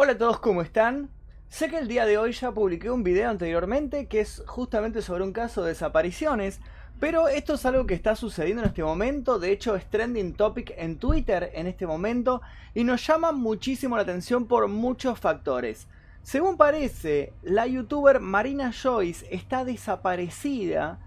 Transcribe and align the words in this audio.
Hola 0.00 0.12
a 0.12 0.16
todos, 0.16 0.38
¿cómo 0.38 0.62
están? 0.62 1.10
Sé 1.48 1.68
que 1.68 1.76
el 1.76 1.88
día 1.88 2.06
de 2.06 2.18
hoy 2.18 2.30
ya 2.30 2.52
publiqué 2.52 2.88
un 2.88 3.02
video 3.02 3.30
anteriormente 3.30 4.06
que 4.06 4.20
es 4.20 4.44
justamente 4.46 5.02
sobre 5.02 5.24
un 5.24 5.32
caso 5.32 5.60
de 5.64 5.70
desapariciones, 5.70 6.60
pero 7.00 7.26
esto 7.26 7.54
es 7.54 7.66
algo 7.66 7.84
que 7.84 7.94
está 7.94 8.14
sucediendo 8.14 8.62
en 8.62 8.68
este 8.68 8.84
momento, 8.84 9.40
de 9.40 9.50
hecho 9.50 9.74
es 9.74 9.90
trending 9.90 10.34
topic 10.34 10.72
en 10.76 10.98
Twitter 10.98 11.50
en 11.52 11.66
este 11.66 11.84
momento 11.84 12.42
y 12.76 12.84
nos 12.84 13.04
llama 13.04 13.32
muchísimo 13.32 13.96
la 13.96 14.02
atención 14.02 14.46
por 14.46 14.68
muchos 14.68 15.18
factores. 15.18 15.88
Según 16.22 16.56
parece, 16.56 17.32
la 17.42 17.66
youtuber 17.66 18.20
Marina 18.20 18.70
Joyce 18.70 19.26
está 19.32 19.64
desaparecida 19.64 21.00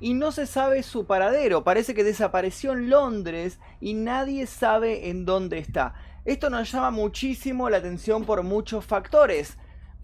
y 0.00 0.14
no 0.14 0.32
se 0.32 0.46
sabe 0.46 0.82
su 0.82 1.06
paradero. 1.06 1.62
Parece 1.62 1.94
que 1.94 2.02
desapareció 2.02 2.72
en 2.72 2.90
Londres 2.90 3.60
y 3.80 3.94
nadie 3.94 4.48
sabe 4.48 5.10
en 5.10 5.24
dónde 5.24 5.58
está. 5.58 5.94
Esto 6.24 6.50
nos 6.50 6.70
llama 6.70 6.92
muchísimo 6.92 7.68
la 7.68 7.78
atención 7.78 8.24
por 8.24 8.44
muchos 8.44 8.84
factores. 8.84 9.58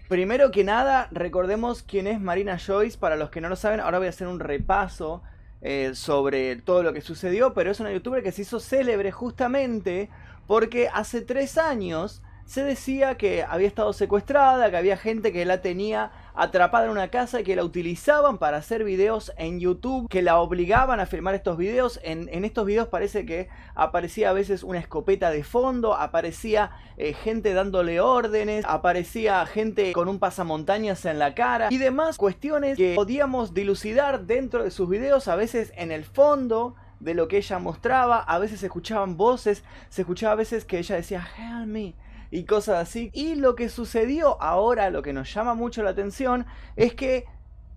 Primero 0.08 0.50
que 0.50 0.64
nada, 0.64 1.06
recordemos 1.12 1.84
quién 1.84 2.08
es 2.08 2.20
Marina 2.20 2.58
Joyce. 2.58 2.98
Para 2.98 3.14
los 3.14 3.30
que 3.30 3.40
no 3.40 3.48
lo 3.48 3.54
saben, 3.54 3.78
ahora 3.78 3.98
voy 3.98 4.08
a 4.08 4.10
hacer 4.10 4.26
un 4.26 4.40
repaso 4.40 5.22
eh, 5.60 5.92
sobre 5.94 6.56
todo 6.56 6.82
lo 6.82 6.92
que 6.92 7.02
sucedió. 7.02 7.54
Pero 7.54 7.70
es 7.70 7.78
una 7.78 7.92
youtuber 7.92 8.24
que 8.24 8.32
se 8.32 8.42
hizo 8.42 8.58
célebre 8.58 9.12
justamente 9.12 10.10
porque 10.48 10.88
hace 10.92 11.20
tres 11.20 11.56
años 11.56 12.20
se 12.48 12.64
decía 12.64 13.16
que 13.16 13.44
había 13.44 13.68
estado 13.68 13.92
secuestrada, 13.92 14.70
que 14.70 14.78
había 14.78 14.96
gente 14.96 15.32
que 15.34 15.44
la 15.44 15.60
tenía 15.60 16.12
atrapada 16.34 16.86
en 16.86 16.90
una 16.90 17.08
casa 17.08 17.40
y 17.40 17.44
que 17.44 17.54
la 17.54 17.62
utilizaban 17.62 18.38
para 18.38 18.56
hacer 18.56 18.84
videos 18.84 19.32
en 19.36 19.60
YouTube, 19.60 20.08
que 20.08 20.22
la 20.22 20.40
obligaban 20.40 20.98
a 20.98 21.04
filmar 21.04 21.34
estos 21.34 21.58
videos. 21.58 22.00
En, 22.02 22.26
estos 22.46 22.64
videos 22.64 22.88
parece 22.88 23.26
que 23.26 23.50
aparecía 23.74 24.30
a 24.30 24.32
veces 24.32 24.62
una 24.62 24.78
escopeta 24.78 25.30
de 25.30 25.44
fondo, 25.44 25.92
aparecía 25.92 26.70
eh, 26.96 27.12
gente 27.12 27.52
dándole 27.52 28.00
órdenes, 28.00 28.64
aparecía 28.66 29.44
gente 29.44 29.92
con 29.92 30.08
un 30.08 30.18
pasamontañas 30.18 31.04
en 31.04 31.18
la 31.18 31.34
cara 31.34 31.68
y 31.70 31.76
demás 31.76 32.16
cuestiones 32.16 32.78
que 32.78 32.94
podíamos 32.94 33.52
dilucidar 33.52 34.24
dentro 34.24 34.64
de 34.64 34.70
sus 34.70 34.88
videos, 34.88 35.28
a 35.28 35.36
veces 35.36 35.70
en 35.76 35.92
el 35.92 36.06
fondo 36.06 36.76
de 36.98 37.12
lo 37.12 37.28
que 37.28 37.36
ella 37.36 37.58
mostraba, 37.58 38.20
a 38.20 38.38
veces 38.38 38.60
se 38.60 38.66
escuchaban 38.66 39.18
voces, 39.18 39.64
se 39.90 40.00
escuchaba 40.00 40.32
a 40.32 40.36
veces 40.36 40.64
que 40.64 40.78
ella 40.78 40.96
decía, 40.96 41.28
help 41.36 41.66
me 41.66 42.07
y 42.30 42.44
cosas 42.44 42.88
así. 42.88 43.10
Y 43.12 43.34
lo 43.34 43.54
que 43.54 43.68
sucedió 43.68 44.40
ahora, 44.42 44.90
lo 44.90 45.02
que 45.02 45.12
nos 45.12 45.32
llama 45.32 45.54
mucho 45.54 45.82
la 45.82 45.90
atención, 45.90 46.46
es 46.76 46.94
que 46.94 47.24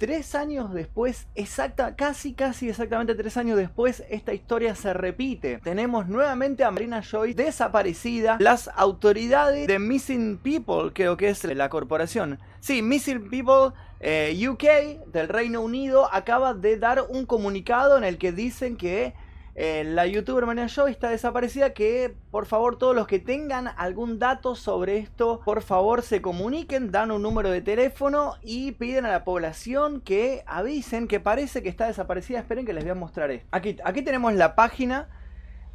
tres 0.02 0.33
años 0.33 0.73
después, 0.73 1.27
exacta, 1.35 1.95
casi, 1.95 2.33
casi 2.33 2.69
exactamente 2.69 3.13
tres 3.13 3.38
años 3.38 3.55
después, 3.55 4.03
esta 4.09 4.33
historia 4.33 4.73
se 4.73 4.93
repite. 4.93 5.59
Tenemos 5.63 6.08
nuevamente 6.08 6.63
a 6.63 6.71
Marina 6.71 7.02
Joy 7.02 7.35
desaparecida. 7.35 8.38
Las 8.39 8.69
autoridades 8.75 9.67
de 9.67 9.77
Missing 9.77 10.39
People, 10.39 10.91
creo 10.93 11.17
que 11.17 11.30
es 11.30 11.43
la 11.43 11.69
corporación. 11.69 12.39
Sí, 12.61 12.81
Missing 12.81 13.30
People 13.30 13.73
eh, 13.99 14.36
UK 14.49 15.11
del 15.11 15.30
Reino 15.30 15.61
Unido 15.61 16.09
acaba 16.11 16.55
de 16.55 16.77
dar 16.77 17.05
un 17.08 17.27
comunicado 17.27 17.95
en 17.95 18.03
el 18.03 18.17
que 18.17 18.31
dicen 18.31 18.77
que 18.77 19.13
eh, 19.55 19.83
la 19.83 20.07
youtuber 20.07 20.45
María 20.45 20.67
Show 20.67 20.88
está 20.88 21.09
desaparecida. 21.09 21.73
Que 21.73 22.16
por 22.31 22.45
favor, 22.45 22.77
todos 22.77 22.95
los 22.95 23.07
que 23.07 23.19
tengan 23.19 23.69
algún 23.77 24.19
dato 24.19 24.55
sobre 24.55 24.97
esto, 24.97 25.41
por 25.43 25.61
favor 25.61 26.02
se 26.02 26.21
comuniquen, 26.21 26.91
dan 26.91 27.11
un 27.11 27.21
número 27.21 27.49
de 27.49 27.61
teléfono 27.61 28.35
y 28.41 28.73
piden 28.73 29.05
a 29.05 29.11
la 29.11 29.23
población 29.23 30.02
que 30.02 30.43
avisen 30.45 31.08
que 31.08 31.19
parece 31.19 31.61
que 31.61 31.69
está 31.69 31.88
desaparecida. 31.88 32.39
Esperen 32.39 32.66
que 32.66 32.73
les 32.73 32.83
voy 32.83 32.91
a 32.91 32.95
mostrar 32.95 33.31
esto. 33.31 33.47
Aquí, 33.52 33.77
aquí 33.83 34.02
tenemos 34.02 34.33
la 34.33 34.55
página. 34.55 35.09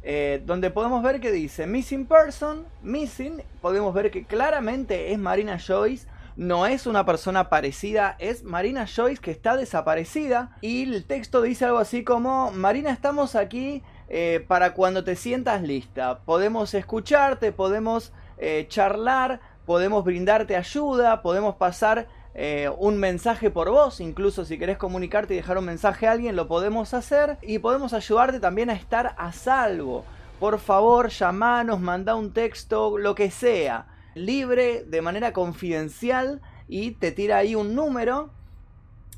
Eh, 0.09 0.41
donde 0.45 0.69
podemos 0.69 1.03
ver 1.03 1.19
que 1.19 1.31
dice 1.31 1.67
Missing 1.67 2.05
Person, 2.05 2.65
Missing, 2.81 3.43
podemos 3.61 3.93
ver 3.93 4.09
que 4.09 4.23
claramente 4.23 5.11
es 5.11 5.19
Marina 5.19 5.57
Joyce 5.59 6.07
no 6.37 6.67
es 6.67 6.85
una 6.85 7.03
persona 7.03 7.49
parecida, 7.49 8.15
es 8.19 8.43
Marina 8.43 8.85
Joyce 8.85 9.19
que 9.19 9.31
está 9.31 9.57
desaparecida. 9.57 10.55
Y 10.61 10.83
el 10.83 11.03
texto 11.03 11.41
dice 11.41 11.65
algo 11.65 11.79
así 11.79 12.03
como, 12.03 12.51
Marina, 12.51 12.91
estamos 12.91 13.35
aquí 13.35 13.81
eh, 14.07 14.45
para 14.47 14.73
cuando 14.73 15.03
te 15.03 15.15
sientas 15.15 15.63
lista. 15.63 16.19
Podemos 16.19 16.75
escucharte, 16.75 17.51
podemos 17.51 18.13
eh, 18.37 18.67
charlar, 18.69 19.41
podemos 19.65 20.05
brindarte 20.05 20.55
ayuda, 20.55 21.23
podemos 21.23 21.55
pasar 21.55 22.07
eh, 22.35 22.69
un 22.77 22.99
mensaje 22.99 23.49
por 23.49 23.71
voz, 23.71 23.99
incluso 23.99 24.45
si 24.45 24.59
querés 24.59 24.77
comunicarte 24.77 25.33
y 25.33 25.37
dejar 25.37 25.57
un 25.57 25.65
mensaje 25.65 26.05
a 26.05 26.11
alguien, 26.11 26.35
lo 26.35 26.47
podemos 26.47 26.93
hacer 26.93 27.39
y 27.41 27.57
podemos 27.57 27.93
ayudarte 27.93 28.39
también 28.39 28.69
a 28.69 28.73
estar 28.73 29.15
a 29.17 29.31
salvo. 29.31 30.05
Por 30.39 30.59
favor, 30.59 31.09
llamanos, 31.09 31.79
manda 31.79 32.13
un 32.13 32.31
texto, 32.31 32.99
lo 32.99 33.15
que 33.15 33.31
sea 33.31 33.87
libre, 34.17 34.83
de 34.83 35.01
manera 35.01 35.33
confidencial 35.33 36.41
y 36.67 36.91
te 36.91 37.11
tira 37.11 37.37
ahí 37.37 37.55
un 37.55 37.75
número 37.75 38.31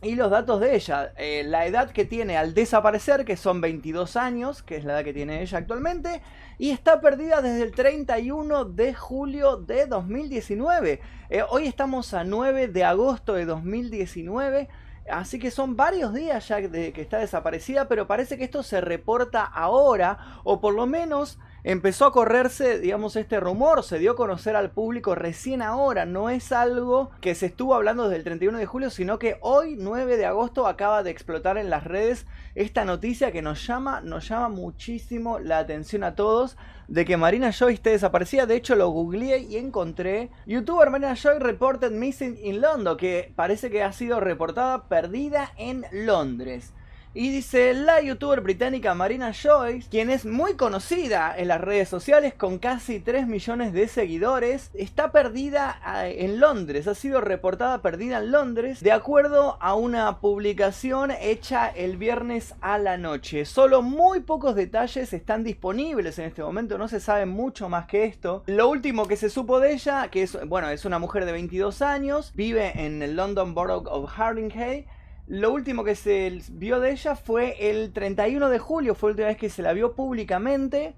y 0.01 0.15
los 0.15 0.31
datos 0.31 0.61
de 0.61 0.75
ella. 0.75 1.13
Eh, 1.17 1.43
la 1.45 1.65
edad 1.65 1.91
que 1.91 2.05
tiene 2.05 2.37
al 2.37 2.53
desaparecer, 2.53 3.25
que 3.25 3.35
son 3.35 3.61
22 3.61 4.15
años, 4.15 4.63
que 4.63 4.77
es 4.77 4.85
la 4.85 4.93
edad 4.93 5.03
que 5.03 5.13
tiene 5.13 5.41
ella 5.41 5.57
actualmente, 5.57 6.21
y 6.57 6.69
está 6.71 7.01
perdida 7.01 7.41
desde 7.41 7.63
el 7.63 7.71
31 7.71 8.65
de 8.65 8.93
julio 8.93 9.57
de 9.57 9.87
2019. 9.87 11.01
Eh, 11.29 11.43
hoy 11.49 11.67
estamos 11.67 12.13
a 12.13 12.23
9 12.23 12.67
de 12.69 12.83
agosto 12.83 13.33
de 13.33 13.45
2019. 13.45 14.69
Así 15.09 15.39
que 15.39 15.49
son 15.49 15.75
varios 15.75 16.13
días 16.13 16.47
ya 16.47 16.57
de 16.61 16.93
que 16.93 17.01
está 17.01 17.17
desaparecida, 17.17 17.87
pero 17.87 18.05
parece 18.05 18.37
que 18.37 18.43
esto 18.43 18.61
se 18.61 18.79
reporta 18.79 19.43
ahora, 19.43 20.39
o 20.43 20.61
por 20.61 20.75
lo 20.75 20.85
menos 20.85 21.39
empezó 21.71 22.07
a 22.07 22.11
correrse, 22.11 22.79
digamos, 22.79 23.15
este 23.15 23.39
rumor, 23.39 23.83
se 23.83 23.99
dio 23.99 24.13
a 24.13 24.15
conocer 24.15 24.55
al 24.55 24.71
público 24.71 25.13
recién 25.13 25.61
ahora, 25.61 26.07
no 26.07 26.31
es 26.31 26.51
algo 26.51 27.11
que 27.21 27.35
se 27.35 27.45
estuvo 27.45 27.75
hablando 27.75 28.05
desde 28.05 28.17
el 28.17 28.23
31 28.23 28.57
de 28.57 28.65
julio, 28.65 28.89
sino 28.89 29.19
que 29.19 29.37
hoy, 29.41 29.75
9 29.77 30.17
de 30.17 30.25
agosto, 30.25 30.65
acaba 30.65 31.03
de 31.03 31.11
explotar 31.11 31.59
en 31.59 31.69
las 31.69 31.83
redes 31.83 32.25
esta 32.55 32.85
noticia 32.85 33.31
que 33.31 33.43
nos 33.43 33.67
llama, 33.67 34.01
nos 34.01 34.27
llama 34.27 34.49
muchísimo 34.49 35.37
la 35.37 35.59
atención 35.59 36.03
a 36.03 36.15
todos 36.15 36.57
de 36.87 37.05
que 37.05 37.17
Marina 37.17 37.51
Joy 37.51 37.75
esté 37.75 37.91
desaparecida. 37.91 38.47
De 38.47 38.55
hecho, 38.55 38.75
lo 38.75 38.89
googleé 38.89 39.37
y 39.37 39.57
encontré 39.57 40.31
YouTuber 40.47 40.89
Marina 40.89 41.13
Joy 41.13 41.37
reported 41.37 41.91
missing 41.91 42.35
in 42.41 42.61
London, 42.61 42.97
que 42.97 43.31
parece 43.35 43.69
que 43.69 43.83
ha 43.83 43.93
sido 43.93 44.19
reportada 44.19 44.87
perdida 44.87 45.53
en 45.55 45.85
Londres. 45.91 46.73
Y 47.11 47.31
dice 47.31 47.73
la 47.73 48.01
youtuber 48.01 48.39
británica 48.41 48.93
Marina 48.93 49.33
Joyce, 49.33 49.89
quien 49.89 50.11
es 50.11 50.25
muy 50.25 50.53
conocida 50.53 51.33
en 51.35 51.47
las 51.47 51.59
redes 51.59 51.89
sociales 51.89 52.35
con 52.35 52.59
casi 52.59 52.99
3 52.99 53.25
millones 53.25 53.73
de 53.73 53.87
seguidores, 53.87 54.69
está 54.75 55.11
perdida 55.11 55.79
ah, 55.83 56.07
en 56.07 56.39
Londres, 56.39 56.87
ha 56.87 56.93
sido 56.93 57.19
reportada 57.19 57.81
perdida 57.81 58.19
en 58.19 58.31
Londres 58.31 58.81
de 58.81 58.91
acuerdo 58.91 59.57
a 59.59 59.73
una 59.73 60.19
publicación 60.19 61.09
hecha 61.09 61.67
el 61.67 61.97
viernes 61.97 62.53
a 62.61 62.77
la 62.77 62.97
noche. 62.97 63.45
Solo 63.45 63.81
muy 63.81 64.19
pocos 64.19 64.53
detalles 64.53 65.11
están 65.11 65.43
disponibles 65.43 66.19
en 66.19 66.25
este 66.25 66.43
momento, 66.43 66.77
no 66.77 66.87
se 66.87 66.99
sabe 66.99 67.25
mucho 67.25 67.69
más 67.69 67.87
que 67.87 68.03
esto. 68.03 68.43
Lo 68.45 68.69
último 68.69 69.07
que 69.07 69.15
se 69.15 69.31
supo 69.31 69.59
de 69.59 69.73
ella, 69.73 70.09
que 70.09 70.21
es, 70.21 70.37
bueno, 70.47 70.69
es 70.69 70.85
una 70.85 70.99
mujer 70.99 71.25
de 71.25 71.31
22 71.31 71.81
años, 71.81 72.31
vive 72.35 72.71
en 72.75 73.01
el 73.01 73.15
London 73.15 73.55
Borough 73.55 73.87
of 73.87 74.11
Hardingham 74.11 74.85
lo 75.29 75.53
último 75.53 75.83
que 75.83 75.93
se 75.93 76.41
vio 76.53 76.79
de 76.79 76.91
ella 76.91 77.15
fue 77.15 77.69
el 77.69 77.93
31 77.93 78.49
de 78.49 78.57
julio, 78.57 78.95
fue 78.95 79.09
la 79.09 79.11
última 79.11 79.27
vez 79.27 79.37
que 79.37 79.49
se 79.49 79.61
la 79.61 79.73
vio 79.73 79.93
públicamente. 79.93 80.95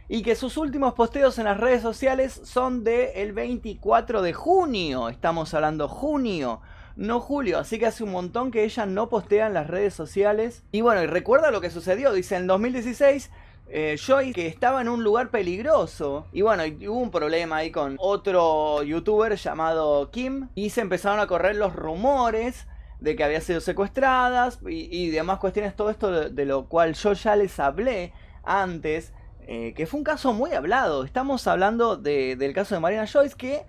Y 0.08 0.20
que 0.20 0.34
sus 0.34 0.58
últimos 0.58 0.92
posteos 0.92 1.38
en 1.38 1.46
las 1.46 1.56
redes 1.56 1.80
sociales 1.80 2.38
son 2.44 2.84
del 2.84 3.12
el 3.14 3.32
24 3.32 4.20
de 4.20 4.34
junio. 4.34 5.08
Estamos 5.08 5.54
hablando 5.54 5.88
junio 5.88 6.60
no 6.98 7.20
Julio, 7.20 7.60
así 7.60 7.78
que 7.78 7.86
hace 7.86 8.02
un 8.02 8.10
montón 8.10 8.50
que 8.50 8.64
ella 8.64 8.84
no 8.84 9.08
postea 9.08 9.46
en 9.46 9.54
las 9.54 9.68
redes 9.68 9.94
sociales. 9.94 10.64
Y 10.72 10.80
bueno, 10.80 11.00
y 11.02 11.06
recuerda 11.06 11.52
lo 11.52 11.60
que 11.60 11.70
sucedió, 11.70 12.12
dice 12.12 12.34
en 12.34 12.48
2016 12.48 13.30
eh, 13.68 13.96
Joy 13.96 14.32
que 14.32 14.48
estaba 14.48 14.80
en 14.80 14.88
un 14.88 15.04
lugar 15.04 15.30
peligroso. 15.30 16.26
Y 16.32 16.42
bueno, 16.42 16.64
hubo 16.88 16.98
un 16.98 17.12
problema 17.12 17.58
ahí 17.58 17.70
con 17.70 17.94
otro 18.00 18.82
youtuber 18.82 19.36
llamado 19.36 20.10
Kim. 20.10 20.48
Y 20.56 20.70
se 20.70 20.80
empezaron 20.80 21.20
a 21.20 21.28
correr 21.28 21.54
los 21.54 21.72
rumores 21.76 22.66
de 22.98 23.14
que 23.14 23.22
había 23.22 23.40
sido 23.40 23.60
secuestradas 23.60 24.58
y, 24.66 25.10
demás 25.10 25.38
cuestiones, 25.38 25.76
todo 25.76 25.90
esto 25.90 26.30
de, 26.30 26.44
lo 26.44 26.64
cual 26.64 26.94
yo 26.94 27.12
ya 27.12 27.36
les 27.36 27.60
hablé 27.60 28.12
antes, 28.42 29.12
eh, 29.46 29.72
que 29.76 29.86
fue 29.86 29.98
un 29.98 30.04
caso 30.04 30.32
muy 30.32 30.50
hablado. 30.52 31.04
Estamos 31.04 31.46
hablando 31.46 31.96
del 31.96 32.52
caso 32.54 32.74
de 32.74 32.80
Marina 32.80 33.06
Joyce 33.06 33.36
que 33.36 33.66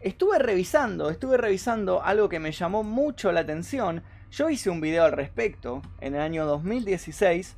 estuve 0.00 0.38
revisando, 0.38 1.10
estuve 1.10 1.36
revisando 1.36 2.02
algo 2.02 2.28
que 2.28 2.40
me 2.40 2.52
llamó 2.52 2.82
mucho 2.82 3.32
la 3.32 3.40
atención. 3.40 4.02
Yo 4.30 4.48
hice 4.48 4.70
un 4.70 4.80
video 4.80 5.04
al 5.04 5.12
respecto 5.12 5.82
en 6.00 6.14
el 6.14 6.20
año 6.20 6.46
2016 6.46 7.56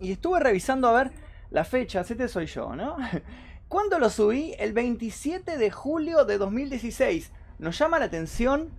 y 0.00 0.12
estuve 0.12 0.40
revisando 0.40 0.88
a 0.88 0.92
ver 0.92 1.12
la 1.50 1.64
fecha, 1.64 2.00
este 2.00 2.28
soy 2.28 2.46
yo, 2.46 2.74
¿no? 2.74 2.96
¿Cuándo 3.68 3.98
lo 3.98 4.10
subí? 4.10 4.54
El 4.58 4.72
27 4.72 5.56
de 5.56 5.70
julio 5.70 6.24
de 6.24 6.38
2016. 6.38 7.32
Nos 7.58 7.78
llama 7.78 7.98
la 7.98 8.06
atención 8.06 8.70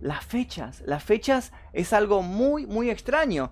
las 0.00 0.24
fechas. 0.24 0.82
Las 0.84 1.04
fechas 1.04 1.52
es 1.72 1.92
algo 1.92 2.22
muy, 2.22 2.66
muy 2.66 2.90
extraño. 2.90 3.50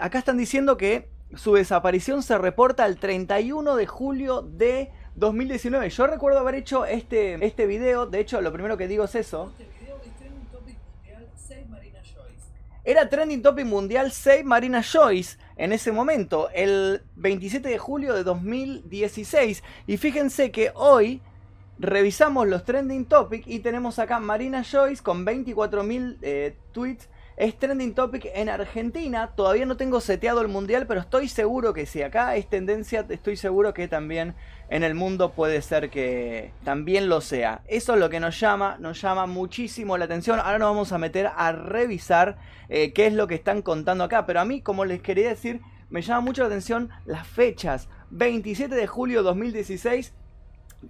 Acá 0.00 0.18
están 0.18 0.38
diciendo 0.38 0.76
que 0.76 1.08
su 1.34 1.54
desaparición 1.54 2.22
se 2.22 2.38
reporta 2.38 2.86
el 2.86 2.98
31 2.98 3.76
de 3.76 3.86
julio 3.86 4.42
de 4.42 4.90
2019. 5.16 5.90
Yo 5.90 6.06
recuerdo 6.06 6.40
haber 6.40 6.54
hecho 6.54 6.84
este, 6.84 7.44
este 7.44 7.66
video. 7.66 8.06
De 8.06 8.20
hecho, 8.20 8.40
lo 8.40 8.52
primero 8.52 8.76
que 8.76 8.88
digo 8.88 9.04
es 9.04 9.14
eso. 9.14 9.52
Era 12.84 13.08
trending 13.08 13.42
topic 13.42 13.64
mundial 13.64 14.10
Save 14.10 14.42
Marina 14.42 14.82
Joyce 14.82 15.38
en 15.56 15.70
ese 15.72 15.92
momento, 15.92 16.50
el 16.52 17.02
27 17.14 17.68
de 17.68 17.78
julio 17.78 18.12
de 18.12 18.24
2016. 18.24 19.62
Y 19.86 19.96
fíjense 19.98 20.50
que 20.50 20.72
hoy 20.74 21.20
revisamos 21.78 22.48
los 22.48 22.64
trending 22.64 23.04
topics 23.04 23.46
y 23.46 23.60
tenemos 23.60 24.00
acá 24.00 24.18
Marina 24.18 24.64
Joyce 24.64 25.00
con 25.00 25.24
24.000 25.24 26.18
eh, 26.22 26.56
tweets. 26.72 27.08
Es 27.36 27.58
trending 27.58 27.94
topic 27.94 28.26
en 28.34 28.48
Argentina. 28.48 29.30
Todavía 29.34 29.64
no 29.64 29.76
tengo 29.76 30.00
seteado 30.00 30.42
el 30.42 30.48
mundial, 30.48 30.86
pero 30.86 31.00
estoy 31.00 31.28
seguro 31.28 31.72
que 31.72 31.86
si 31.86 32.02
acá 32.02 32.36
es 32.36 32.46
tendencia, 32.48 33.06
estoy 33.08 33.36
seguro 33.36 33.72
que 33.72 33.88
también 33.88 34.34
en 34.68 34.82
el 34.82 34.94
mundo 34.94 35.32
puede 35.32 35.62
ser 35.62 35.88
que 35.88 36.52
también 36.64 37.08
lo 37.08 37.20
sea. 37.20 37.62
Eso 37.66 37.94
es 37.94 38.00
lo 38.00 38.10
que 38.10 38.20
nos 38.20 38.38
llama, 38.38 38.76
nos 38.80 39.00
llama 39.00 39.26
muchísimo 39.26 39.96
la 39.96 40.04
atención. 40.04 40.38
Ahora 40.38 40.58
nos 40.58 40.70
vamos 40.70 40.92
a 40.92 40.98
meter 40.98 41.30
a 41.34 41.52
revisar 41.52 42.36
eh, 42.68 42.92
qué 42.92 43.06
es 43.06 43.14
lo 43.14 43.26
que 43.26 43.34
están 43.34 43.62
contando 43.62 44.04
acá. 44.04 44.26
Pero 44.26 44.40
a 44.40 44.44
mí, 44.44 44.60
como 44.60 44.84
les 44.84 45.00
quería 45.00 45.28
decir, 45.28 45.60
me 45.88 46.02
llama 46.02 46.20
mucho 46.20 46.42
la 46.42 46.48
atención 46.48 46.90
las 47.06 47.26
fechas. 47.26 47.88
27 48.10 48.74
de 48.74 48.86
julio 48.86 49.22
2016 49.22 50.12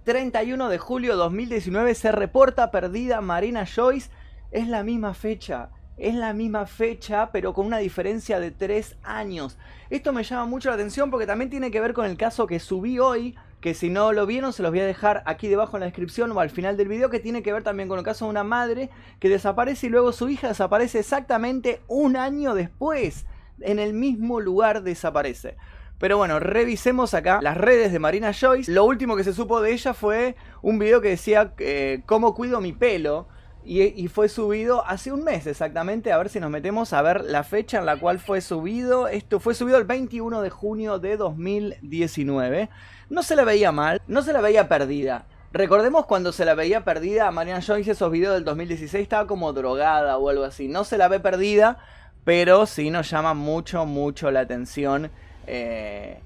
31 0.05 0.69
de 0.69 0.79
julio 0.79 1.17
2019 1.17 1.95
se 1.95 2.13
reporta 2.13 2.71
perdida 2.71 3.21
Marina 3.21 3.65
Joyce. 3.67 4.11
Es 4.51 4.67
la 4.67 4.83
misma 4.83 5.15
fecha. 5.15 5.71
Es 5.97 6.15
la 6.15 6.33
misma 6.33 6.67
fecha, 6.67 7.31
pero 7.33 7.53
con 7.53 7.67
una 7.67 7.79
diferencia 7.79 8.41
de 8.41 8.51
3 8.51 8.97
años. 9.03 9.59
Esto 9.91 10.13
me 10.13 10.25
llama 10.25 10.47
mucho 10.47 10.71
la 10.71 10.77
atención 10.77 11.11
porque 11.11 11.27
también 11.27 11.51
tiene 11.51 11.71
que 11.71 11.81
ver 11.81 11.93
con 11.93 12.07
el 12.07 12.17
caso 12.17 12.47
que 12.47 12.61
subí 12.61 12.99
hoy. 12.99 13.37
Que 13.61 13.75
si 13.75 13.91
no 13.91 14.13
lo 14.13 14.27
vieron, 14.27 14.53
se 14.53 14.63
los 14.63 14.73
voy 14.73 14.81
a 14.81 14.87
dejar 14.87 15.23
aquí 15.27 15.47
debajo 15.49 15.77
en 15.77 15.81
la 15.81 15.87
descripción 15.87 16.33
o 16.33 16.41
al 16.41 16.51
final 16.51 16.77
del 16.77 16.89
video. 16.89 17.11
Que 17.11 17.21
tiene 17.21 17.43
que 17.43 17.53
ver 17.53 17.63
también 17.63 17.89
con 17.89 17.99
el 17.99 18.05
caso 18.05 18.25
de 18.25 18.31
una 18.31 18.43
madre 18.43 18.91
que 19.21 19.29
desaparece 19.29 19.87
y 19.87 19.91
luego 19.91 20.13
su 20.13 20.29
hija 20.29 20.49
desaparece 20.49 20.99
exactamente 20.99 21.81
un 21.87 22.17
año 22.17 22.55
después. 22.55 23.27
En 23.61 23.79
el 23.79 23.93
mismo 23.93 24.41
lugar 24.41 24.83
desaparece. 24.83 25.57
Pero 25.99 26.17
bueno, 26.17 26.41
revisemos 26.41 27.15
acá 27.15 27.39
las 27.43 27.57
redes 27.57 27.93
de 27.93 28.01
Marina 28.01 28.33
Joyce. 28.33 28.73
Lo 28.73 28.85
último 28.85 29.15
que 29.15 29.23
se 29.23 29.33
supo 29.33 29.61
de 29.61 29.73
ella 29.73 29.95
fue 29.95 30.35
un 30.61 30.81
video 30.81 31.01
que 31.01 31.11
decía 31.11 31.53
eh, 31.59 32.03
cómo 32.07 32.35
cuido 32.35 32.61
mi 32.61 32.73
pelo. 32.73 33.29
Y, 33.65 34.09
fue 34.09 34.29
subido 34.29 34.85
hace 34.87 35.13
un 35.13 35.23
mes 35.23 35.47
exactamente. 35.47 36.13
A 36.13 36.19
ver 36.19 36.29
si 36.29 36.41
nos 36.41 36.51
metemos 36.51 36.93
a 36.93 37.03
ver 37.03 37.23
la 37.23 37.45
fecha 37.45 37.79
en 37.79 37.87
la 37.87 37.97
cual 37.97 38.19
fue 38.19 38.41
subido. 38.41 39.09
Esto 39.09 39.39
fue 39.39 39.55
subido 39.55 39.79
el 39.79 39.85
21 39.85 40.43
de 40.43 40.51
junio 40.51 40.99
de 40.99 41.17
2019. 41.17 42.69
No 43.09 43.23
se 43.23 43.37
la 43.37 43.45
veía 43.45 43.71
mal, 43.71 44.03
no 44.09 44.23
se 44.23 44.33
la 44.33 44.41
veía 44.41 44.69
perdida. 44.69 45.27
Recordemos 45.53 46.07
cuando 46.07 46.33
se 46.33 46.45
la 46.45 46.55
veía 46.55 46.83
perdida 46.83 47.29
a 47.29 47.31
Marina 47.31 47.61
Joyce, 47.61 47.91
esos 47.91 48.11
videos 48.11 48.35
del 48.35 48.45
2016 48.45 49.03
estaba 49.03 49.27
como 49.27 49.53
drogada 49.53 50.17
o 50.17 50.29
algo 50.29 50.45
así. 50.45 50.67
No 50.67 50.83
se 50.85 50.97
la 50.97 51.09
ve 51.09 51.21
perdida, 51.21 51.79
pero 52.25 52.67
sí 52.67 52.91
nos 52.91 53.11
llama 53.11 53.35
mucho, 53.35 53.85
mucho 53.85 54.31
la 54.31 54.41
atención 54.41 55.11
eh, 55.47 56.21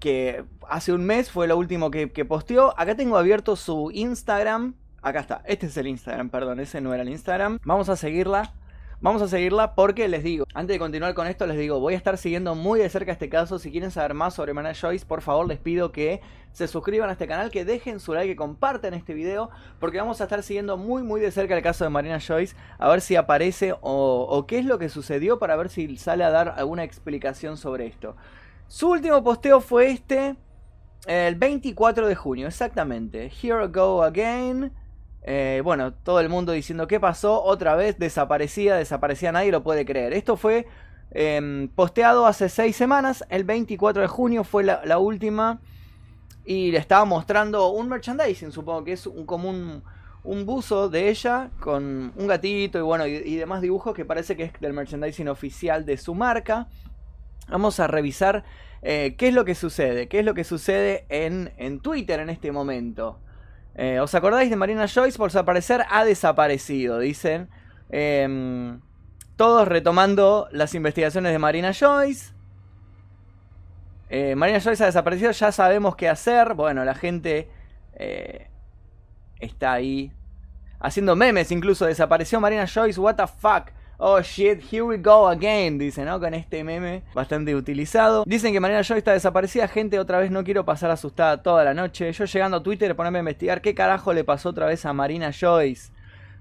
que 0.00 0.44
hace 0.68 0.92
un 0.92 1.04
mes 1.04 1.30
fue 1.30 1.46
lo 1.46 1.56
último 1.56 1.90
que, 1.90 2.08
posteó. 2.24 2.74
Acá 2.78 2.96
tengo 2.96 3.16
abierto 3.16 3.56
su 3.56 3.90
Instagram. 3.92 4.74
Acá 5.02 5.18
está, 5.18 5.42
este 5.46 5.66
es 5.66 5.76
el 5.76 5.88
Instagram, 5.88 6.30
perdón, 6.30 6.60
ese 6.60 6.80
no 6.80 6.94
era 6.94 7.02
el 7.02 7.08
Instagram. 7.08 7.58
Vamos 7.64 7.88
a 7.88 7.96
seguirla. 7.96 8.54
Vamos 9.00 9.20
a 9.20 9.26
seguirla 9.26 9.74
porque 9.74 10.06
les 10.06 10.22
digo, 10.22 10.44
antes 10.54 10.74
de 10.74 10.78
continuar 10.78 11.12
con 11.14 11.26
esto, 11.26 11.44
les 11.44 11.58
digo, 11.58 11.80
voy 11.80 11.94
a 11.94 11.96
estar 11.96 12.16
siguiendo 12.16 12.54
muy 12.54 12.78
de 12.78 12.88
cerca 12.88 13.10
este 13.10 13.28
caso. 13.28 13.58
Si 13.58 13.72
quieren 13.72 13.90
saber 13.90 14.14
más 14.14 14.34
sobre 14.34 14.54
Marina 14.54 14.74
Joyce, 14.80 15.04
por 15.04 15.22
favor 15.22 15.48
les 15.48 15.58
pido 15.58 15.90
que 15.90 16.20
se 16.52 16.68
suscriban 16.68 17.08
a 17.08 17.14
este 17.14 17.26
canal, 17.26 17.50
que 17.50 17.64
dejen 17.64 17.98
su 17.98 18.14
like, 18.14 18.28
que 18.28 18.36
compartan 18.36 18.94
este 18.94 19.12
video, 19.12 19.50
porque 19.80 19.98
vamos 19.98 20.20
a 20.20 20.24
estar 20.24 20.40
siguiendo 20.44 20.76
muy 20.76 21.02
muy 21.02 21.20
de 21.20 21.32
cerca 21.32 21.56
el 21.56 21.64
caso 21.64 21.82
de 21.82 21.90
Marina 21.90 22.20
Joyce, 22.20 22.54
a 22.78 22.88
ver 22.88 23.00
si 23.00 23.16
aparece 23.16 23.72
o, 23.72 24.26
o 24.30 24.46
qué 24.46 24.60
es 24.60 24.66
lo 24.66 24.78
que 24.78 24.88
sucedió 24.88 25.40
para 25.40 25.56
ver 25.56 25.68
si 25.68 25.96
sale 25.96 26.22
a 26.22 26.30
dar 26.30 26.54
alguna 26.56 26.84
explicación 26.84 27.56
sobre 27.56 27.86
esto. 27.86 28.14
Su 28.68 28.90
último 28.90 29.24
posteo 29.24 29.60
fue 29.60 29.90
este, 29.90 30.36
el 31.06 31.34
24 31.34 32.06
de 32.06 32.14
junio, 32.14 32.46
exactamente. 32.46 33.32
Here 33.42 33.64
I 33.64 33.66
go 33.66 34.04
again. 34.04 34.70
Eh, 35.24 35.60
bueno, 35.62 35.92
todo 35.92 36.20
el 36.20 36.28
mundo 36.28 36.52
diciendo 36.52 36.86
qué 36.86 36.98
pasó, 36.98 37.42
otra 37.42 37.76
vez 37.76 37.98
desaparecía, 37.98 38.76
desaparecía, 38.76 39.32
nadie 39.32 39.52
lo 39.52 39.62
puede 39.62 39.84
creer. 39.84 40.12
Esto 40.12 40.36
fue 40.36 40.66
em, 41.10 41.68
posteado 41.68 42.26
hace 42.26 42.48
seis 42.48 42.76
semanas, 42.76 43.24
el 43.28 43.44
24 43.44 44.02
de 44.02 44.08
junio 44.08 44.44
fue 44.44 44.64
la, 44.64 44.98
última. 44.98 45.60
Y 46.44 46.72
le 46.72 46.78
estaba 46.78 47.04
mostrando 47.04 47.68
un 47.68 47.88
merchandising, 47.88 48.50
supongo 48.50 48.82
que 48.82 48.92
es 48.94 49.06
un, 49.06 49.26
como 49.26 49.48
un, 49.48 50.44
buzo 50.44 50.88
de 50.88 51.08
ella 51.08 51.50
con 51.60 52.12
un 52.16 52.26
gatito 52.26 52.80
y 52.80 52.82
bueno, 52.82 53.06
y 53.06 53.36
demás 53.36 53.62
dibujos 53.62 53.94
que 53.94 54.04
parece 54.04 54.36
que 54.36 54.44
es 54.44 54.52
del 54.60 54.72
merchandising 54.72 55.28
oficial 55.28 55.86
de 55.86 55.96
su 55.96 56.16
marca. 56.16 56.66
Vamos 57.48 57.78
a 57.78 57.86
revisar 57.86 58.44
eh, 58.82 59.14
qué 59.16 59.28
es 59.28 59.34
lo 59.34 59.44
que 59.44 59.54
sucede, 59.54 60.08
qué 60.08 60.18
es 60.18 60.24
lo 60.24 60.34
que 60.34 60.42
sucede 60.42 61.06
en, 61.08 61.52
en 61.56 61.80
Twitter 61.80 62.18
en 62.18 62.30
este 62.30 62.50
momento. 62.50 63.20
Eh, 63.74 64.00
¿Os 64.00 64.14
acordáis 64.14 64.50
de 64.50 64.56
Marina 64.56 64.86
Joyce? 64.86 65.18
Por 65.18 65.30
su 65.30 65.44
parecer 65.44 65.84
ha 65.88 66.04
desaparecido, 66.04 66.98
dicen. 66.98 67.48
Em, 67.90 68.80
todos 69.36 69.66
retomando 69.66 70.48
las 70.52 70.74
investigaciones 70.74 71.32
de 71.32 71.38
Marina 71.38 71.72
Joyce. 71.72 72.32
Eh, 74.10 74.34
Marina 74.36 74.60
Joyce 74.60 74.82
ha 74.82 74.86
desaparecido, 74.86 75.30
ya 75.30 75.52
sabemos 75.52 75.96
qué 75.96 76.08
hacer. 76.08 76.54
Bueno, 76.54 76.84
la 76.84 76.94
gente 76.94 77.50
está 79.38 79.72
ahí 79.72 80.12
haciendo 80.80 81.16
memes 81.16 81.50
incluso. 81.50 81.86
Desapareció 81.86 82.40
Marina 82.40 82.66
Joyce, 82.66 83.00
what 83.00 83.16
the 83.16 83.26
fuck. 83.26 83.70
Oh 83.98 84.20
shit, 84.20 84.60
here 84.72 84.82
we 84.82 84.96
go 84.96 85.28
again, 85.28 85.78
dice, 85.78 86.04
¿no? 86.04 86.18
Con 86.18 86.34
este 86.34 86.64
meme 86.64 87.04
bastante 87.14 87.54
utilizado. 87.54 88.24
Dicen 88.26 88.52
que 88.52 88.58
Marina 88.58 88.82
Joy 88.82 88.98
está 88.98 89.12
desaparecida, 89.12 89.68
gente, 89.68 89.98
otra 89.98 90.18
vez 90.18 90.30
no 90.30 90.42
quiero 90.42 90.64
pasar 90.64 90.90
asustada 90.90 91.42
toda 91.42 91.62
la 91.64 91.72
noche. 91.72 92.12
Yo 92.12 92.24
llegando 92.24 92.56
a 92.56 92.62
Twitter, 92.62 92.96
ponerme 92.96 93.18
a 93.18 93.20
investigar 93.20 93.60
qué 93.60 93.74
carajo 93.74 94.12
le 94.12 94.24
pasó 94.24 94.48
otra 94.48 94.66
vez 94.66 94.84
a 94.86 94.92
Marina 94.92 95.30
Joyce. 95.32 95.92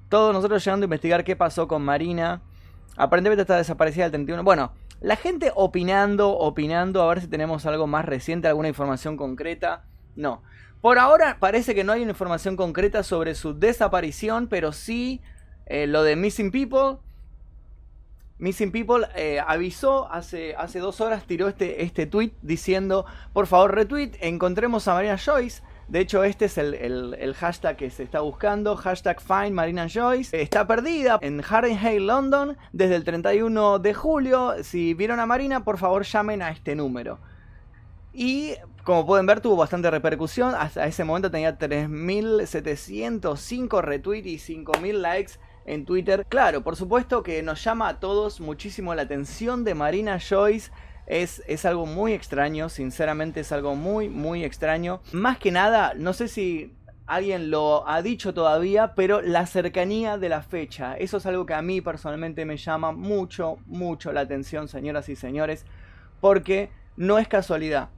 Todos 0.09 0.33
nosotros 0.33 0.63
llegando 0.65 0.85
a 0.85 0.87
investigar 0.87 1.23
qué 1.23 1.35
pasó 1.35 1.67
con 1.67 1.83
Marina. 1.83 2.41
Aparentemente 2.97 3.41
está 3.41 3.57
desaparecida 3.57 4.05
el 4.05 4.11
31. 4.11 4.43
Bueno, 4.43 4.73
la 4.99 5.15
gente 5.15 5.51
opinando, 5.55 6.37
opinando, 6.37 7.01
a 7.01 7.07
ver 7.07 7.21
si 7.21 7.27
tenemos 7.27 7.65
algo 7.65 7.87
más 7.87 8.05
reciente, 8.05 8.47
alguna 8.47 8.67
información 8.69 9.17
concreta. 9.17 9.85
No. 10.15 10.41
Por 10.81 10.97
ahora 10.97 11.37
parece 11.39 11.75
que 11.75 11.83
no 11.83 11.91
hay 11.91 12.01
una 12.01 12.11
información 12.11 12.55
concreta 12.55 13.03
sobre 13.03 13.35
su 13.35 13.57
desaparición, 13.57 14.47
pero 14.47 14.71
sí 14.71 15.21
eh, 15.67 15.85
lo 15.85 16.03
de 16.03 16.15
Missing 16.15 16.51
People 16.51 16.97
Missing 18.41 18.71
People 18.71 19.07
eh, 19.15 19.39
avisó 19.39 20.11
hace, 20.11 20.55
hace 20.55 20.79
dos 20.79 20.99
horas, 20.99 21.25
tiró 21.25 21.47
este, 21.47 21.83
este 21.83 22.07
tweet 22.07 22.31
diciendo, 22.41 23.05
por 23.33 23.45
favor 23.45 23.75
retweet, 23.75 24.13
encontremos 24.19 24.87
a 24.87 24.95
Marina 24.95 25.15
Joyce. 25.15 25.61
De 25.87 25.99
hecho, 25.99 26.23
este 26.23 26.45
es 26.45 26.57
el, 26.57 27.35
hashtag 27.37 27.77
que 27.77 27.91
se 27.91 28.01
está 28.01 28.21
buscando, 28.21 28.75
hashtag 28.75 29.21
Find 29.21 29.51
Marina 29.51 29.87
Joyce. 29.87 30.41
Está 30.41 30.65
perdida 30.65 31.19
en 31.21 31.43
Harrenhale, 31.47 31.99
London, 31.99 32.57
desde 32.73 32.95
el 32.95 33.03
31 33.03 33.77
de 33.77 33.93
julio. 33.93 34.55
Si 34.63 34.95
vieron 34.95 35.19
a 35.19 35.27
Marina, 35.27 35.63
por 35.63 35.77
favor 35.77 36.03
llamen 36.03 36.41
a 36.41 36.49
este 36.49 36.75
número. 36.75 37.19
Y 38.11 38.55
como 38.83 39.05
pueden 39.05 39.27
ver, 39.27 39.41
tuvo 39.41 39.55
bastante 39.55 39.91
repercusión. 39.91 40.55
Hasta 40.55 40.87
ese 40.87 41.03
momento 41.03 41.29
tenía 41.29 41.59
3.705 41.59 43.83
retweets 43.83 44.49
y 44.49 44.55
5.000 44.55 44.93
likes 44.93 45.33
en 45.65 45.85
Twitter. 45.85 46.25
Claro, 46.27 46.63
por 46.63 46.75
supuesto 46.75 47.23
que 47.23 47.41
nos 47.43 47.63
llama 47.63 47.87
a 47.87 47.99
todos 47.99 48.39
muchísimo 48.39 48.95
la 48.95 49.03
atención 49.03 49.63
de 49.63 49.75
Marina 49.75 50.19
Joyce. 50.19 50.71
Es, 51.07 51.43
es, 51.47 51.65
algo 51.65 51.85
muy 51.85 52.13
extraño, 52.13 52.69
sinceramente 52.69 53.41
es 53.41 53.51
algo 53.51 53.75
muy, 53.75 54.07
muy 54.07 54.45
extraño. 54.45 55.01
Más 55.11 55.37
que 55.39 55.51
nada, 55.51 55.93
no 55.95 56.13
sé 56.13 56.27
si 56.27 56.73
alguien 57.11 57.51
lo 57.51 57.87
ha 57.89 58.01
dicho 58.01 58.33
todavía, 58.33 58.93
pero 58.95 59.21
la 59.21 59.45
cercanía 59.45 60.17
de 60.17 60.29
la 60.29 60.41
fecha. 60.41 60.95
Eso 60.95 61.17
es 61.17 61.25
algo 61.25 61.45
que 61.45 61.53
a 61.53 61.61
mí 61.61 61.81
personalmente 61.81 62.45
me 62.45 62.55
llama 62.55 62.93
mucho, 62.93 63.57
mucho 63.65 64.13
la 64.13 64.21
atención, 64.21 64.69
señoras 64.69 65.09
y 65.09 65.17
señores, 65.17 65.65
porque 66.21 66.69
no 66.95 67.19
es 67.19 67.27
casualidad. 67.27 67.89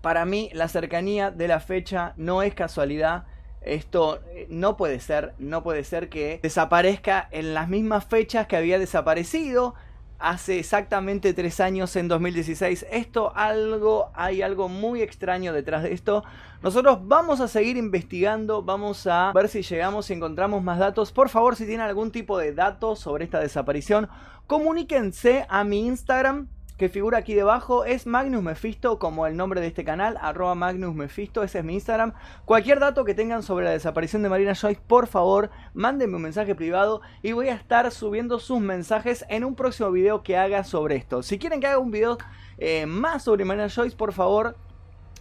Para 0.00 0.24
mí 0.24 0.48
la 0.54 0.68
cercanía 0.68 1.30
de 1.30 1.48
la 1.48 1.60
fecha 1.60 2.14
no 2.16 2.42
es 2.42 2.54
casualidad. 2.54 3.24
Esto 3.68 4.20
eh, 4.30 4.46
no 4.48 4.76
puede 4.76 5.00
ser, 5.00 5.34
no 5.38 5.62
puede 5.62 5.84
ser 5.84 6.08
que 6.08 6.40
desaparezca 6.42 7.28
en 7.30 7.54
las 7.54 7.68
mismas 7.68 8.06
fechas 8.06 8.46
que 8.46 8.56
había 8.56 8.78
desaparecido 8.78 9.74
hace 10.18 10.58
exactamente 10.58 11.32
tres 11.32 11.60
años 11.60 11.94
en 11.96 12.08
2016. 12.08 12.86
Esto 12.90 13.32
algo, 13.36 14.10
hay 14.14 14.42
algo 14.42 14.68
muy 14.68 15.02
extraño 15.02 15.52
detrás 15.52 15.82
de 15.82 15.92
esto. 15.92 16.24
Nosotros 16.62 16.98
vamos 17.02 17.40
a 17.40 17.48
seguir 17.48 17.76
investigando, 17.76 18.62
vamos 18.62 19.06
a 19.06 19.32
ver 19.32 19.48
si 19.48 19.62
llegamos 19.62 20.10
y 20.10 20.14
encontramos 20.14 20.62
más 20.62 20.78
datos. 20.78 21.12
Por 21.12 21.28
favor, 21.28 21.56
si 21.56 21.66
tienen 21.66 21.86
algún 21.86 22.10
tipo 22.10 22.36
de 22.38 22.52
datos 22.52 22.98
sobre 22.98 23.24
esta 23.24 23.38
desaparición, 23.40 24.08
comuníquense 24.46 25.46
a 25.48 25.62
mi 25.62 25.86
Instagram 25.86 26.48
que 26.78 26.88
figura 26.88 27.18
aquí 27.18 27.34
debajo 27.34 27.84
es 27.84 28.06
Magnus 28.06 28.40
Mephisto, 28.40 29.00
como 29.00 29.26
el 29.26 29.36
nombre 29.36 29.60
de 29.60 29.66
este 29.66 29.84
canal, 29.84 30.16
arroba 30.20 30.54
Magnus 30.54 30.94
Mephisto, 30.94 31.42
ese 31.42 31.58
es 31.58 31.64
mi 31.64 31.74
Instagram. 31.74 32.12
Cualquier 32.44 32.78
dato 32.78 33.04
que 33.04 33.14
tengan 33.14 33.42
sobre 33.42 33.64
la 33.64 33.72
desaparición 33.72 34.22
de 34.22 34.28
Marina 34.28 34.54
Joyce, 34.54 34.80
por 34.86 35.08
favor, 35.08 35.50
mándenme 35.74 36.16
un 36.16 36.22
mensaje 36.22 36.54
privado 36.54 37.00
y 37.20 37.32
voy 37.32 37.48
a 37.48 37.54
estar 37.54 37.90
subiendo 37.90 38.38
sus 38.38 38.60
mensajes 38.60 39.26
en 39.28 39.44
un 39.44 39.56
próximo 39.56 39.90
video 39.90 40.22
que 40.22 40.36
haga 40.36 40.62
sobre 40.62 40.94
esto. 40.94 41.24
Si 41.24 41.36
quieren 41.38 41.60
que 41.60 41.66
haga 41.66 41.78
un 41.78 41.90
video 41.90 42.16
eh, 42.58 42.86
más 42.86 43.24
sobre 43.24 43.44
Marina 43.44 43.68
Joyce, 43.68 43.96
por 43.96 44.12
favor, 44.12 44.54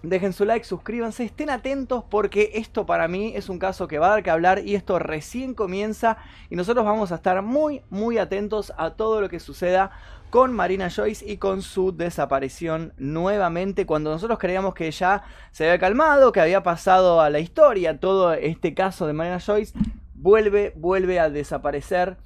Dejen 0.04 0.32
su 0.32 0.46
like, 0.46 0.64
suscríbanse, 0.64 1.24
estén 1.24 1.50
atentos 1.50 2.04
porque 2.08 2.52
esto 2.54 2.86
para 2.86 3.08
mí 3.08 3.34
es 3.36 3.50
un 3.50 3.58
caso 3.58 3.88
que 3.88 3.98
va 3.98 4.08
a 4.08 4.10
dar 4.12 4.24
que 4.24 4.30
hablar 4.30 4.60
y 4.64 4.76
esto 4.76 5.00
recién 5.00 5.56
comienza 5.56 6.18
y 6.52 6.56
nosotros 6.56 6.86
vamos 6.86 7.12
a 7.12 7.16
estar 7.16 7.42
muy 7.42 7.82
muy 7.90 8.20
atentos 8.20 8.72
a 8.78 8.92
todo 8.92 9.22
lo 9.22 9.30
que 9.30 9.40
suceda 9.40 9.92
con 10.30 10.54
Marina 10.54 10.90
Joyce 10.90 11.26
y 11.30 11.38
con 11.38 11.62
su 11.62 11.96
desaparición 11.96 12.94
nuevamente 12.98 13.86
cuando 13.86 14.12
nosotros 14.12 14.40
creíamos 14.40 14.74
que 14.74 14.92
ya 14.92 15.24
se 15.52 15.66
había 15.66 15.80
calmado, 15.80 16.32
que 16.32 16.42
había 16.42 16.64
pasado 16.64 17.22
a 17.22 17.30
la 17.30 17.40
historia 17.40 18.00
todo 18.00 18.34
este 18.34 18.74
caso 18.74 19.08
de 19.08 19.14
Marina 19.14 19.40
Joyce, 19.40 19.74
vuelve, 20.16 20.74
vuelve 20.76 21.20
a 21.20 21.30
desaparecer 21.30 22.18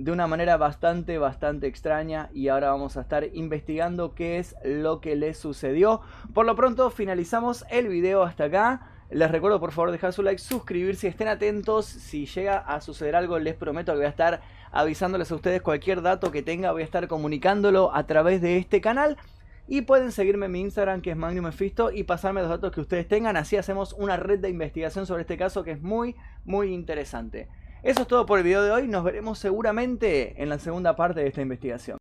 de 0.00 0.12
una 0.12 0.26
manera 0.26 0.56
bastante, 0.56 1.18
bastante 1.18 1.66
extraña 1.66 2.30
y 2.32 2.48
ahora 2.48 2.70
vamos 2.70 2.96
a 2.96 3.02
estar 3.02 3.24
investigando 3.34 4.14
qué 4.14 4.38
es 4.38 4.56
lo 4.64 5.02
que 5.02 5.14
le 5.14 5.34
sucedió. 5.34 6.00
Por 6.32 6.46
lo 6.46 6.56
pronto 6.56 6.88
finalizamos 6.88 7.66
el 7.70 7.88
video 7.88 8.22
hasta 8.22 8.44
acá. 8.44 8.88
Les 9.10 9.28
recuerdo 9.28 9.58
por 9.58 9.72
favor 9.72 9.90
dejar 9.90 10.12
su 10.12 10.22
like, 10.22 10.40
suscribirse, 10.40 11.08
estén 11.08 11.26
atentos. 11.26 11.86
Si 11.86 12.26
llega 12.26 12.58
a 12.58 12.80
suceder 12.80 13.16
algo 13.16 13.40
les 13.40 13.56
prometo 13.56 13.90
que 13.92 13.98
voy 13.98 14.06
a 14.06 14.10
estar 14.10 14.40
avisándoles 14.70 15.32
a 15.32 15.34
ustedes 15.34 15.62
cualquier 15.62 16.00
dato 16.00 16.30
que 16.30 16.42
tenga. 16.42 16.70
Voy 16.70 16.82
a 16.82 16.84
estar 16.84 17.08
comunicándolo 17.08 17.92
a 17.92 18.06
través 18.06 18.40
de 18.40 18.58
este 18.58 18.80
canal. 18.80 19.16
Y 19.66 19.82
pueden 19.82 20.12
seguirme 20.12 20.46
en 20.46 20.52
mi 20.52 20.60
Instagram 20.60 21.00
que 21.00 21.10
es 21.10 21.16
Magnum 21.16 21.50
y 21.92 22.04
pasarme 22.04 22.40
los 22.40 22.50
datos 22.50 22.70
que 22.70 22.80
ustedes 22.80 23.08
tengan. 23.08 23.36
Así 23.36 23.56
hacemos 23.56 23.94
una 23.94 24.16
red 24.16 24.38
de 24.38 24.48
investigación 24.48 25.06
sobre 25.06 25.22
este 25.22 25.36
caso 25.36 25.64
que 25.64 25.72
es 25.72 25.82
muy, 25.82 26.14
muy 26.44 26.72
interesante. 26.72 27.48
Eso 27.82 28.02
es 28.02 28.08
todo 28.08 28.26
por 28.26 28.38
el 28.38 28.44
video 28.44 28.62
de 28.62 28.70
hoy. 28.70 28.86
Nos 28.86 29.02
veremos 29.02 29.40
seguramente 29.40 30.40
en 30.40 30.48
la 30.48 30.60
segunda 30.60 30.94
parte 30.94 31.20
de 31.20 31.26
esta 31.26 31.42
investigación. 31.42 31.98